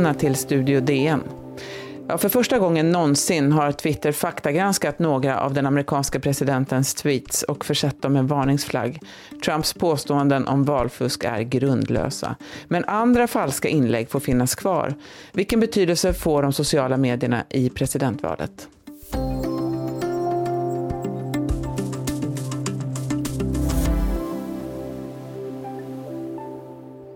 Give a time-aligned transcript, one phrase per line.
[0.00, 1.22] Välkomna till Studio DN.
[2.08, 7.64] Ja, för första gången någonsin har Twitter faktagranskat några av den amerikanska presidentens tweets och
[7.64, 8.98] försett dem med varningsflagg.
[9.44, 12.36] Trumps påståenden om valfusk är grundlösa.
[12.68, 14.94] Men andra falska inlägg får finnas kvar.
[15.32, 18.68] Vilken betydelse får de sociala medierna i presidentvalet?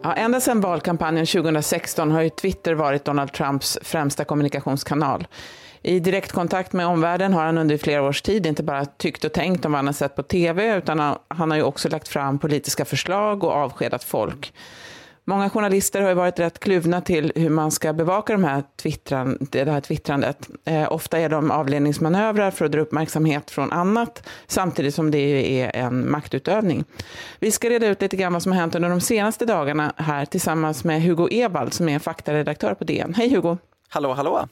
[0.06, 5.26] Ja, ända sedan valkampanjen 2016 har ju Twitter varit Donald Trumps främsta kommunikationskanal.
[5.82, 9.64] I direktkontakt med omvärlden har han under flera års tid inte bara tyckt och tänkt
[9.64, 12.84] om vad han har sett på tv, utan han har ju också lagt fram politiska
[12.84, 14.52] förslag och avskedat folk.
[15.26, 19.38] Många journalister har ju varit rätt kluvna till hur man ska bevaka de här twittran,
[19.40, 20.48] det här twittrandet.
[20.64, 25.76] Eh, ofta är de avledningsmanövrar för att dra uppmärksamhet från annat, samtidigt som det är
[25.76, 26.84] en maktutövning.
[27.38, 30.24] Vi ska reda ut lite grann vad som har hänt under de senaste dagarna här
[30.24, 33.14] tillsammans med Hugo Evald som är faktaredaktör på DN.
[33.14, 33.58] Hej Hugo!
[33.88, 34.48] Hallå, hallå!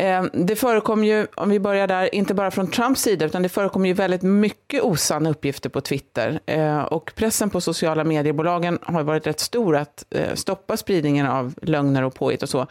[0.00, 3.48] Ehm, det förekom ju, om vi börjar där, inte bara från Trumps sida, utan det
[3.48, 6.40] förekom ju väldigt mycket osanna uppgifter på Twitter.
[6.46, 11.54] Ehm, och pressen på sociala mediebolagen har varit rätt stor att eh, stoppa spridningen av
[11.62, 12.66] lögner och påhitt och så.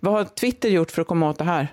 [0.00, 1.68] Vad har Twitter gjort för att komma åt det här?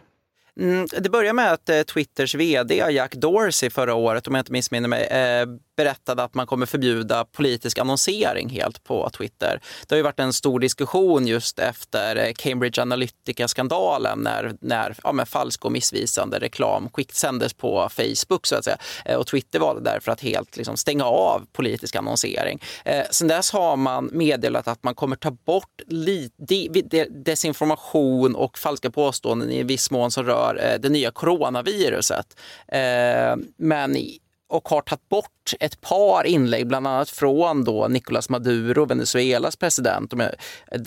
[0.61, 4.51] Mm, det börjar med att eh, Twitters vd Jack Dorsey förra året, om jag inte
[4.51, 5.45] missminner mig, eh,
[5.77, 9.61] berättade att man kommer förbjuda politisk annonsering helt på Twitter.
[9.87, 15.25] Det har ju varit en stor diskussion just efter eh, Cambridge Analytica-skandalen när, när ja,
[15.25, 18.77] falsk och missvisande reklam sändes på Facebook så att säga.
[19.05, 22.61] Eh, och Twitter valde därför att helt liksom, stänga av politisk annonsering.
[22.85, 25.81] Eh, sen dess har man meddelat att man kommer ta bort
[27.09, 32.39] desinformation och falska påståenden i viss mån som rör för eh, det nya coronaviruset.
[32.67, 33.97] Eh, men
[34.49, 40.13] och har tagit bort ett par inlägg, bland annat från då Nicolas Maduro, Venezuelas president,
[40.13, 40.29] om,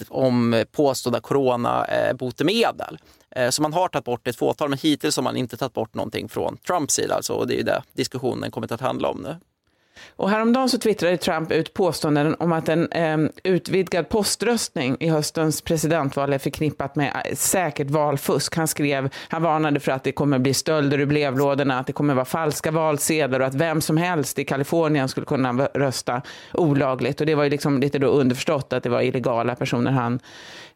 [0.08, 2.98] om påstådda coronabotemedel.
[3.36, 5.94] Eh, så man har tagit bort ett fåtal, men hittills har man inte tagit bort
[5.94, 7.14] någonting från Trumps sida.
[7.14, 9.36] Alltså, och det är det diskussionen kommit att handla om nu.
[10.16, 15.60] Och häromdagen så twittrade Trump ut påståenden om att en eh, utvidgad poströstning i höstens
[15.60, 18.56] presidentval är förknippat med eh, säkert valfusk.
[18.56, 22.14] Han skrev, han varnade för att det kommer bli stölder ur brevlådorna, att det kommer
[22.14, 26.22] vara falska valsedlar och att vem som helst i Kalifornien skulle kunna rösta
[26.52, 27.20] olagligt.
[27.20, 30.20] Och det var ju liksom lite då underförstått att det var illegala personer han,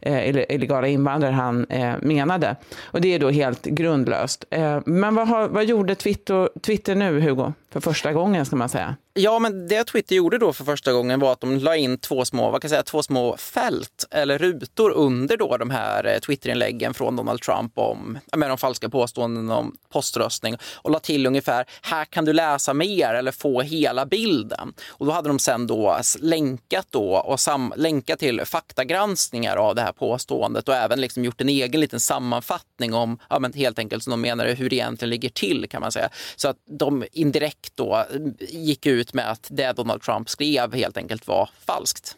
[0.01, 2.57] eh, illegala invandrare han eh, menade.
[2.85, 4.45] Och det är då helt grundlöst.
[4.51, 7.53] Eh, men vad, har, vad gjorde Twitter, Twitter nu, Hugo?
[7.71, 8.97] För första gången ska man säga.
[9.15, 12.25] Ja, men det Twitter gjorde då för första gången var att de la in två
[12.25, 16.19] små, vad kan jag säga, två små fält eller rutor under då de här eh,
[16.19, 21.65] Twitterinläggen från Donald Trump om med de falska påståenden om poströstning och la till ungefär
[21.83, 24.75] här kan du läsa mer eller få hela bilden.
[24.89, 29.83] Och då hade de sen då länkat då och sam, länkat till faktagranskningar av det
[29.83, 34.03] här påståendet och även liksom gjort en egen liten sammanfattning om, ja men helt enkelt
[34.03, 36.09] som de menar hur det egentligen ligger till kan man säga.
[36.37, 38.07] Så att de indirekt då
[38.41, 42.17] gick ut med att det Donald Trump skrev helt enkelt var falskt.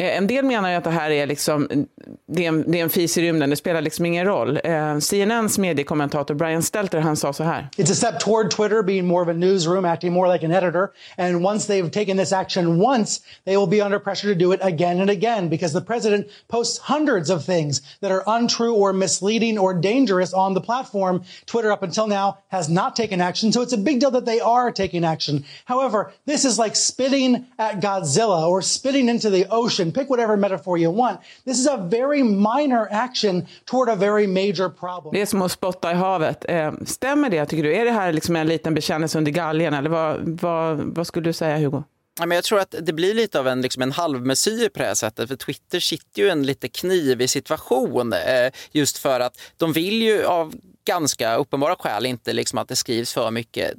[0.00, 1.86] Eh, en del menar att det här är, liksom,
[2.26, 4.60] det är, en, det är en fis i rymden, det spelar liksom ingen roll.
[4.64, 7.68] Eh, CNNs mediekommentator Brian Stelter han sa så här.
[7.76, 10.88] It's a step toward Twitter being more of a newsroom, acting more like an editor.
[11.18, 14.60] And once they've taken this action once, they will be under pressure to do it
[14.62, 19.58] again and again because the president posts hundreds of things that are untrue or misleading
[19.58, 21.22] or dangerous on the platform.
[21.46, 24.40] Twitter up until now has not taken action, so it's a big deal that they
[24.40, 25.44] are taking action.
[25.66, 30.78] However, this is like spitting at Godzilla or spitting into the ocean pick whatever metaphor
[30.78, 31.20] you want.
[31.44, 35.12] This is a very minor action toward a very major problem.
[35.12, 36.44] Det är som att spotta i havet.
[36.48, 37.76] Eh, stämmer det, tycker du?
[37.76, 41.32] Är det här liksom en liten bekännelse under galgen, eller vad, vad, vad skulle du
[41.32, 41.82] säga, Hugo?
[42.28, 45.28] jag tror att det blir lite av en, liksom en halvmesyr på det här sättet.
[45.28, 48.12] För Twitter sitter ju en lite knivig situation.
[48.12, 50.54] Eh, just för att de vill ju av
[50.84, 53.74] ganska uppenbara skäl inte liksom att det skrivs för mycket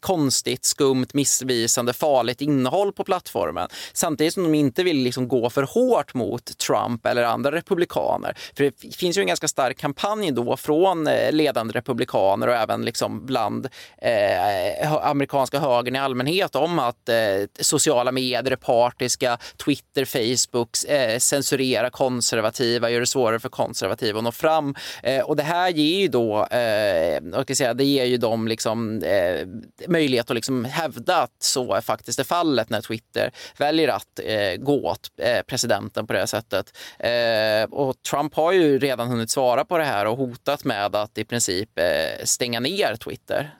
[0.00, 3.68] konstigt, skumt, missvisande, farligt innehåll på plattformen.
[3.92, 8.36] Samtidigt som de inte vill liksom gå för hårt mot Trump eller andra republikaner.
[8.56, 12.84] För det finns ju en ganska stark kampanj då från eh, ledande republikaner och även
[12.84, 13.68] liksom bland
[13.98, 17.16] eh, amerikanska högern i allmänhet om att eh,
[17.60, 24.24] sociala medier är partiska, Twitter, Facebook eh, censurerar konservativa, gör det svårare för konservativa att
[24.24, 24.74] nå fram.
[25.02, 29.02] Eh, och det här ger ju då, eh, jag säga, det ger ju dem liksom
[29.04, 29.46] eh,
[29.88, 34.56] möjlighet att liksom hävda att så är faktiskt är fallet när Twitter väljer att eh,
[34.56, 36.76] gå åt eh, presidenten på det här sättet.
[36.98, 41.18] Eh, och Trump har ju redan hunnit svara på det här och hotat med att
[41.18, 43.54] i princip eh, stänga ner Twitter.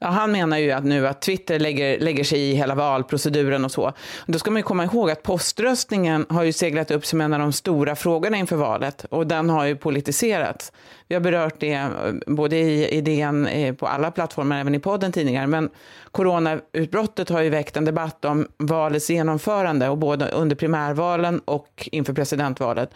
[0.00, 3.72] Ja, han menar ju att nu att Twitter lägger, lägger sig i hela valproceduren och
[3.72, 3.92] så.
[4.26, 7.40] Då ska man ju komma ihåg att poströstningen har ju seglat upp som en av
[7.40, 10.72] de stora frågorna inför valet och den har ju politiserats.
[11.08, 11.88] Vi har berört det eh,
[12.26, 15.70] både i idén eh, på alla plattformar, även i podden tidigare, men
[16.10, 22.12] coronautbrottet har ju väckt en debatt om valets genomförande och både under primärvalen och inför
[22.12, 22.90] presidentvalet.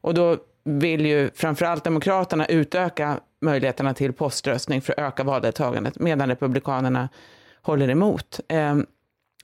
[0.00, 6.28] Och då vill ju framförallt Demokraterna utöka möjligheterna till poströstning för att öka valdeltagandet, medan
[6.28, 7.08] Republikanerna
[7.62, 8.40] håller emot.
[8.48, 8.86] Ehm,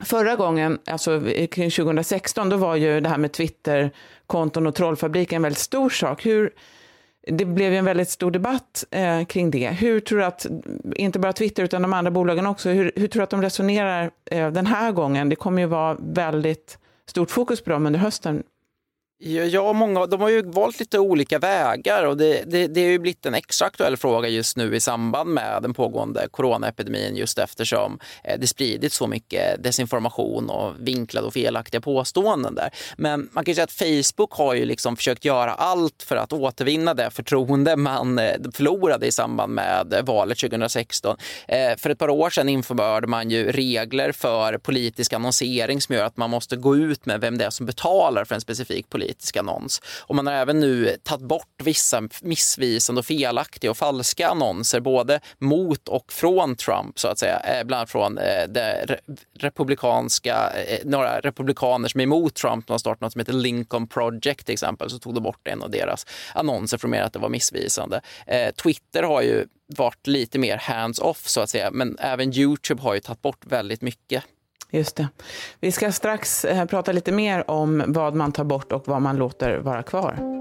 [0.01, 5.43] förra gången, alltså kring 2016, då var ju det här med Twitterkonton och trollfabriken en
[5.43, 6.27] väldigt stor sak.
[6.27, 6.51] Hur,
[7.27, 9.69] det blev ju en väldigt stor debatt eh, kring det.
[9.69, 10.47] Hur tror du att,
[10.95, 14.11] inte bara Twitter utan de andra bolagen också, hur, hur tror du att de resonerar
[14.25, 15.29] eh, den här gången?
[15.29, 18.43] Det kommer ju vara väldigt stort fokus på dem under hösten.
[19.21, 22.99] Ja, många, de har ju valt lite olika vägar och det, det, det har ju
[22.99, 27.99] blivit en extra aktuell fråga just nu i samband med den pågående coronaepidemin just eftersom
[28.25, 32.71] eh, det spridits så mycket desinformation och vinklade och felaktiga påståenden där.
[32.97, 36.33] Men man kan ju säga att Facebook har ju liksom försökt göra allt för att
[36.33, 41.17] återvinna det förtroende man eh, förlorade i samband med valet 2016.
[41.49, 46.05] Eh, för ett par år sedan införde man ju regler för politisk annonsering som gör
[46.05, 49.08] att man måste gå ut med vem det är som betalar för en specifik politisk
[49.09, 49.83] politisk annons.
[50.07, 55.21] Och man har även nu tagit bort vissa missvisande och felaktiga och falska annonser, både
[55.39, 57.41] mot och från Trump, så att säga.
[57.41, 58.99] Eh, bland annat från eh, det
[59.39, 63.87] republikanska, eh, några republikaner som är emot Trump, de har startat något som heter Lincoln
[63.87, 67.29] Project till exempel, så tog de bort en av deras annonser för att det var
[67.29, 68.01] missvisande.
[68.63, 69.47] Twitter har ju
[69.77, 73.83] varit lite mer hands-off så att säga, men även Youtube har ju tagit bort väldigt
[73.83, 74.25] mycket
[74.71, 75.09] Just det.
[75.61, 79.17] Vi ska strax eh, prata lite mer om vad man tar bort och vad man
[79.17, 80.39] låter vara kvar.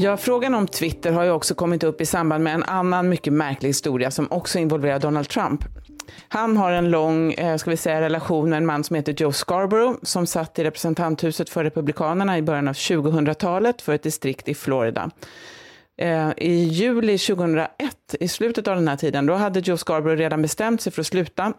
[0.00, 3.32] Ja, frågan om Twitter har ju också kommit upp i samband med en annan mycket
[3.32, 5.64] märklig historia som också involverar Donald Trump.
[6.28, 9.32] Han har en lång eh, ska vi säga, relation med en man som heter Joe
[9.32, 14.54] Scarborough som satt i representanthuset för Republikanerna i början av 2000-talet för ett distrikt i
[14.54, 15.10] Florida.
[15.96, 17.68] Eh, I juli 2001,
[18.20, 21.06] i slutet av den här tiden, då hade Joe Scarborough redan bestämt sig för att
[21.06, 21.52] sluta.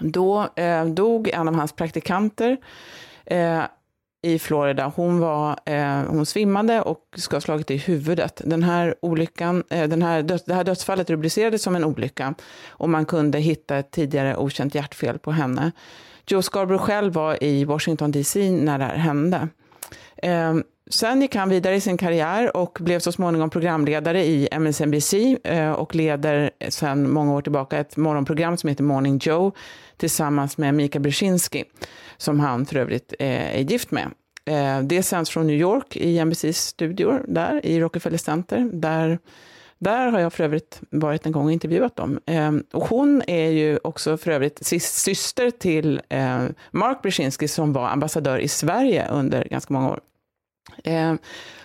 [0.00, 2.56] Då eh, dog en av hans praktikanter
[3.26, 3.62] eh,
[4.22, 4.92] i Florida.
[4.96, 8.42] Hon, var, eh, hon svimmade och ska ha slagit i huvudet.
[8.44, 12.34] Den här olyckan, eh, den här döds, det här dödsfallet rubricerades som en olycka
[12.68, 15.72] och man kunde hitta ett tidigare okänt hjärtfel på henne.
[16.26, 19.48] Joe Scarborough själv var i Washington DC när det här hände.
[20.16, 20.54] Eh,
[20.90, 25.14] sen gick han vidare i sin karriär och blev så småningom programledare i MSNBC
[25.44, 29.52] eh, och leder sedan många år tillbaka ett morgonprogram som heter Morning Joe
[29.96, 31.64] tillsammans med Mika Brzezinski,
[32.16, 34.10] som han för övrigt eh, är gift med.
[34.44, 38.70] Eh, det sänds från New York i NBCs studior där i Rockefeller Center.
[38.72, 39.18] Där,
[39.80, 42.20] där har jag för övrigt varit en gång och intervjuat dem.
[42.26, 47.88] Eh, och hon är ju också för övrigt syster till eh, Mark Brzezinski som var
[47.88, 50.00] ambassadör i Sverige under ganska många år.
[50.84, 51.18] Ehm,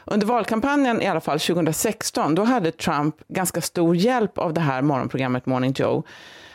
[0.06, 4.82] under valkampanjen i alla fall 2016, då hade Trump ganska stor hjälp av det här
[4.82, 6.04] morgonprogrammet Morning Joe.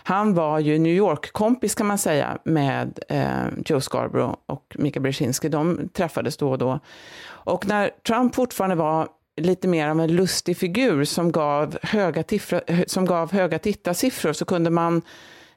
[0.02, 5.48] Han var ju New York-kompis kan man säga med eh, Joe Scarborough och Mika Brzezinski.
[5.48, 6.80] De träffades då och då.
[7.26, 12.60] Och när Trump fortfarande var lite mer av en lustig figur som gav höga, tiffra,
[12.86, 15.02] som gav höga tittarsiffror så kunde man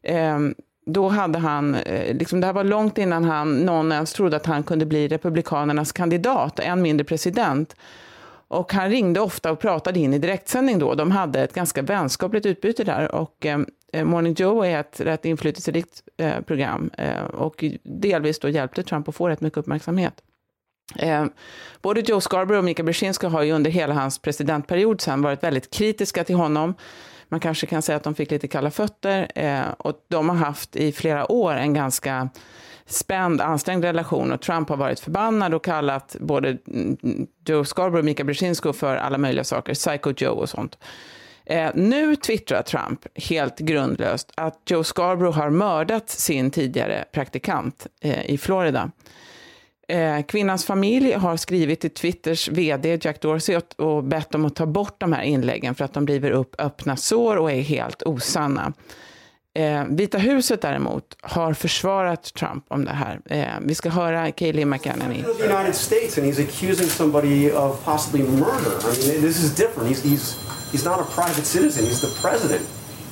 [0.02, 0.40] eh,
[0.86, 4.46] då hade han, eh, liksom, det här var långt innan han, någon ens trodde att
[4.46, 7.76] han kunde bli Republikanernas kandidat, än mindre president.
[8.48, 10.96] Och han ringde ofta och pratade in i direktsändning då.
[10.96, 13.16] De hade ett ganska vänskapligt utbyte där.
[13.16, 13.60] Och eh,
[13.94, 16.90] eh, Morning Joe är ett rätt inflytelserikt eh, program.
[16.98, 20.22] Eh, och delvis då hjälpte Trump att få rätt mycket uppmärksamhet.
[20.96, 21.26] Eh,
[21.82, 25.74] både Joe Scarborough och Mika Brzezinski har ju under hela hans presidentperiod sen varit väldigt
[25.74, 26.74] kritiska till honom.
[27.30, 29.32] Man kanske kan säga att de fick lite kalla fötter.
[29.36, 32.30] Eh, och de har haft i flera år en ganska
[32.86, 38.06] spänd, ansträngd relation och Trump har varit förbannad och kallat både mm, Joe Scarborough och
[38.06, 40.78] Mika Brzezinski för alla möjliga saker, Psycho Joe och sånt.
[41.46, 48.26] Eh, nu twittrar Trump helt grundlöst att Joe Scarborough har mördat sin tidigare praktikant eh,
[48.26, 48.92] i Florida.
[49.88, 54.66] Eh, kvinnans familj har skrivit till Twitters vd Jack Dorsey och bett dem att ta
[54.66, 58.74] bort de här inläggen för att de driver upp öppna sår och är helt osanna.
[59.56, 63.22] Eh, Vita huset däremot har försvarat Trump om det här.
[63.26, 65.24] Eh, vi ska höra Kayleigh McEnany.
[65.40, 68.72] United States and he's accusing somebody of possibly murder.
[68.82, 69.90] I mean, this is different.
[69.90, 70.36] He's, he's,
[70.72, 71.86] he's not a private citizen.
[71.86, 72.62] He's the president.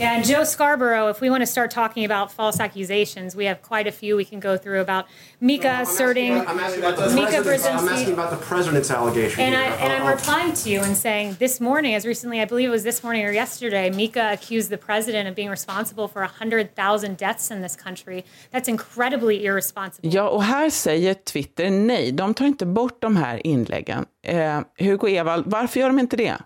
[0.01, 3.61] Yeah, and Joe Scarborough, if we want to start talking about false accusations, we have
[3.61, 5.05] quite a few we can go through about
[5.39, 8.37] Mika I'm asserting Asking about, I'm asking about the Mika president's, I'm asking about the
[8.37, 9.39] president's allegation.
[9.41, 9.77] And, I, here.
[9.79, 12.69] and I'm Uh, uh, replying to you and saying this morning, as recently, I believe
[12.69, 17.15] it was this morning or yesterday, Mika accused the president of being responsible for 100,000
[17.17, 18.25] deaths in this country.
[18.51, 20.09] That's incredibly irresponsible.
[20.09, 22.11] Ja, och här säger Twitter nej.
[22.11, 24.05] De tar inte bort de här inläggen.
[24.23, 26.37] Eh, Hugo Evald, varför gör de inte det?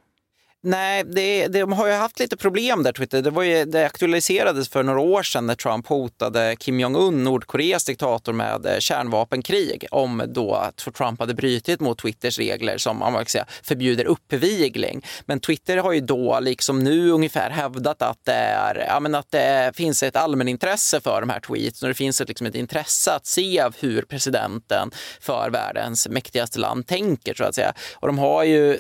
[0.68, 3.22] Nej, det, de har ju haft lite problem där, Twitter.
[3.22, 7.84] Det, var ju, det aktualiserades för några år sedan när Trump hotade Kim Jong-Un, Nordkoreas
[7.86, 13.14] diktator, med eh, kärnvapenkrig om då att Trump hade brutit mot Twitters regler som man
[13.14, 15.06] kan säga, förbjuder uppvigling.
[15.26, 19.32] Men Twitter har ju då, liksom nu, ungefär hävdat att det, är, ja, men att
[19.32, 23.12] det finns ett allmänintresse för de här tweets och det finns ett, liksom ett intresse
[23.12, 27.74] att se hur presidenten för världens mäktigaste land tänker, så att säga.
[27.96, 28.80] Och de har ju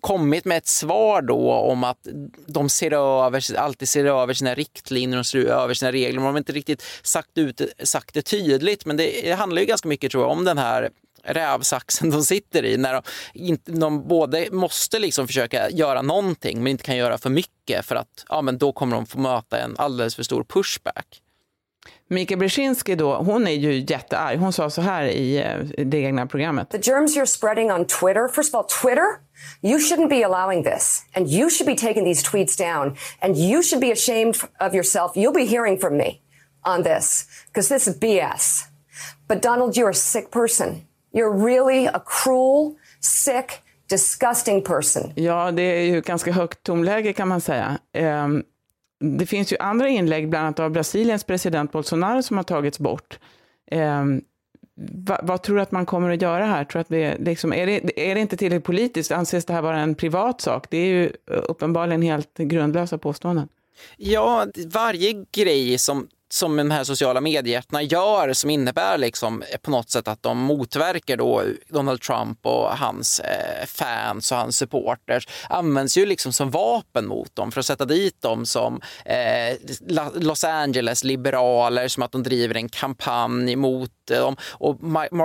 [0.00, 2.06] kommit med ett svar då om att
[2.46, 6.20] de ser över, alltid ser över sina riktlinjer och ser över sina regler.
[6.20, 9.88] De har inte riktigt sagt, ut, sagt det tydligt, men det, det handlar ju ganska
[9.88, 10.90] mycket tror jag om den här
[11.26, 13.02] rävsaxen de sitter i när de,
[13.34, 17.96] inte, de både måste liksom försöka göra någonting men inte kan göra för mycket för
[17.96, 21.22] att ja, men då kommer de få möta en alldeles för stor pushback.
[22.08, 24.38] Mika Brzezinski då, hon är ju jättearg.
[24.38, 26.70] Hon sa så här i eh, det egna programmet.
[26.70, 29.06] The germs you're spreading on Twitter, first of all, Twitter,
[29.62, 31.04] you shouldn't be allowing this.
[31.14, 32.96] And you should be taking these tweets down.
[33.20, 35.12] And you should be ashamed of yourself.
[35.14, 36.20] You'll be hearing from me
[36.64, 38.64] on this because this is BS.
[39.28, 40.86] But Donald, you're a sick person.
[41.12, 45.12] You're really a cruel, sick, disgusting person.
[45.14, 47.78] Ja, det är ju ganska högt tonläge kan man säga.
[47.92, 48.42] Ehm,
[48.98, 53.18] det finns ju andra inlägg, bland annat av Brasiliens president Bolsonaro, som har tagits bort.
[53.70, 54.04] Eh,
[54.76, 56.64] va, vad tror du att man kommer att göra här?
[56.64, 59.12] Tror att det, liksom, är, det, är det inte tillräckligt politiskt?
[59.12, 60.66] Anses det här vara en privat sak?
[60.70, 63.48] Det är ju eh, uppenbarligen helt grundlösa påståenden.
[63.96, 69.70] Ja, varje grej som som de här sociala mediejättarna gör som innebär liksom eh, på
[69.70, 75.28] något sätt att de motverkar då Donald Trump och hans eh, fans och hans supporters
[75.48, 79.56] används ju liksom som vapen mot dem för att sätta dit dem som eh,
[80.14, 84.36] Los Angeles liberaler som att de driver en kampanj mot dem.
[84.50, 84.76] Och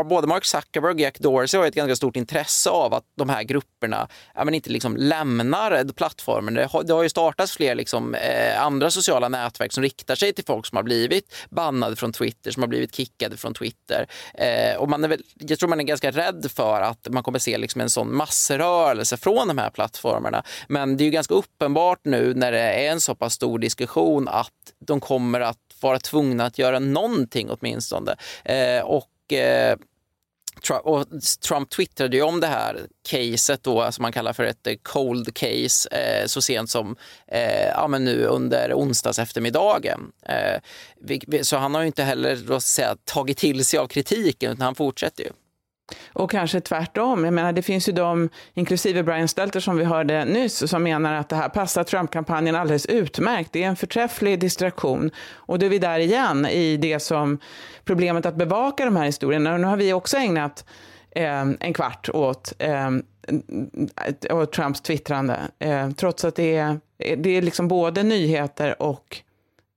[0.05, 3.43] både Mark Zuckerberg och Jack Dorsey har ett ganska stort intresse av att de här
[3.43, 6.53] grupperna ja, men inte liksom lämnar plattformen.
[6.53, 10.34] Det har, det har ju startats fler liksom, eh, andra sociala nätverk som riktar sig
[10.34, 14.07] till folk som har blivit bannade från Twitter, som har blivit kickade från Twitter.
[14.33, 17.39] Eh, och man är väl, jag tror man är ganska rädd för att man kommer
[17.39, 20.43] se liksom en sån massrörelse från de här plattformarna.
[20.67, 24.27] Men det är ju ganska uppenbart nu när det är en så pass stor diskussion
[24.27, 28.15] att de kommer att vara tvungna att göra någonting åtminstone.
[28.45, 29.77] Eh, och eh,
[30.84, 31.05] och
[31.48, 32.79] Trump twittrade ju om det här
[33.10, 36.96] caset då, som man kallar för ett eh, cold case, eh, så sent som
[37.27, 40.12] eh, ja, men nu under onsdags eftermiddagen.
[40.25, 40.62] Eh,
[41.01, 44.65] vi, så han har ju inte heller då, säga, tagit till sig av kritiken, utan
[44.65, 45.29] han fortsätter ju.
[46.13, 47.25] Och kanske tvärtom.
[47.25, 51.13] Jag menar, det finns ju de, inklusive Brian Stelter som vi hörde nyss, som menar
[51.13, 53.53] att det här passar Trump-kampanjen alldeles utmärkt.
[53.53, 55.12] Det är en förträfflig distraktion.
[55.33, 57.39] Och då är vi där igen i det som
[57.86, 59.53] problemet att bevaka de här historierna.
[59.53, 60.65] Och nu har vi också ägnat
[61.12, 62.91] eh, en kvart åt, eh,
[64.31, 66.79] åt Trumps twittrande, eh, trots att det är,
[67.17, 69.21] det är liksom både nyheter och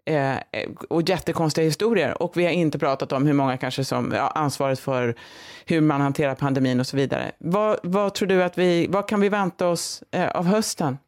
[0.06, 0.40] Eh, eh,
[0.88, 2.22] och jättekonstiga historier.
[2.22, 5.14] Och vi har inte pratat om hur många kanske som ja, ansvaret för
[5.64, 7.32] hur man hanterar pandemin och så vidare.
[7.38, 10.98] Vad, vad tror du att vi, vad kan vi vänta oss eh, av hösten?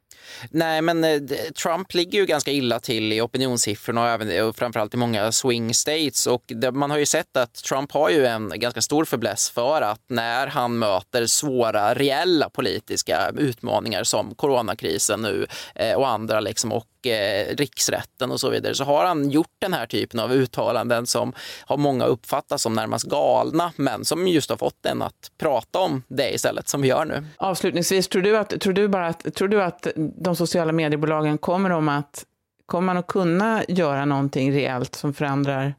[0.50, 1.20] Nej, men eh,
[1.62, 5.74] Trump ligger ju ganska illa till i opinionssiffrorna och, även, och framförallt i många swing
[5.74, 6.26] states.
[6.26, 9.82] Och det, man har ju sett att Trump har ju en ganska stor förbläss för
[9.82, 16.72] att när han möter svåra, reella politiska utmaningar som coronakrisen nu eh, och andra liksom,
[16.72, 21.06] och eh, riksrätten och så vidare så har han gjort den här typen av uttalanden
[21.06, 25.78] som har många uppfattat som närmast galna men som just har fått en att prata
[25.78, 27.24] om det istället som vi gör nu.
[27.36, 31.70] Avslutningsvis, tror du att, tror du bara att, tror du att de sociala mediebolagen kommer
[31.70, 32.24] om att,
[32.66, 35.74] kommer man att kunna göra någonting reellt som förändrar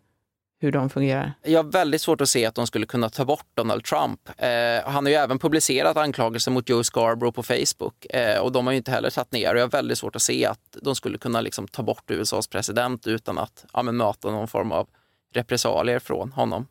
[0.59, 1.33] hur de fungerar?
[1.43, 4.29] Jag har väldigt svårt att se att de skulle kunna ta bort Donald Trump.
[4.37, 4.49] Eh,
[4.85, 8.71] han har ju även publicerat anklagelser mot Joe Scarborough på Facebook eh, och de har
[8.71, 9.53] ju inte heller tagit ner.
[9.53, 12.47] Och jag har väldigt svårt att se att de skulle kunna liksom ta bort USAs
[12.47, 14.87] president utan att ja, möta någon form av
[15.33, 16.67] repressalier från honom.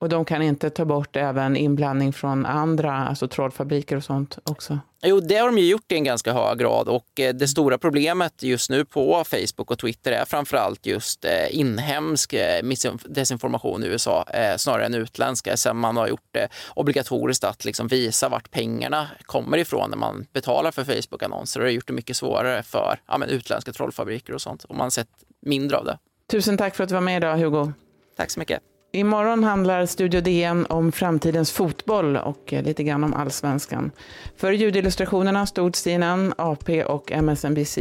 [0.00, 4.78] Och de kan inte ta bort även inblandning från andra, alltså trådfabriker och sånt också?
[5.02, 7.78] Jo, det har de ju gjort i en ganska hög grad och eh, det stora
[7.78, 12.64] problemet just nu på Facebook och Twitter är framförallt just eh, inhemsk eh,
[13.04, 14.24] desinformation i USA
[14.56, 19.58] snarare än utländska sen man har gjort det obligatoriskt att liksom visa vart pengarna kommer
[19.58, 23.26] ifrån när man betalar för Facebook-annonser och det har gjort det mycket svårare för ja,
[23.26, 25.08] utländska trollfabriker och sånt och man har sett
[25.40, 25.98] mindre av det.
[26.30, 27.72] Tusen tack för att du var med idag Hugo.
[28.16, 28.62] Tack så mycket.
[28.98, 33.90] Imorgon handlar Studio DN om framtidens fotboll och eh, lite grann om allsvenskan.
[34.36, 37.78] För ljudillustrationerna stod CNN, AP och MSNBC.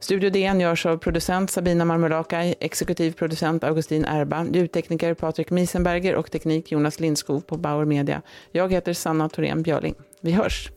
[0.00, 6.30] Studio DN görs av producent Sabina Marmulakai, exekutiv producent Augustin Erba, ljudtekniker Patrik Miesenberger och
[6.30, 8.22] teknik Jonas Lindskog på Bauer Media.
[8.52, 9.94] Jag heter Sanna Thorén Björling.
[10.20, 10.70] Vi hörs!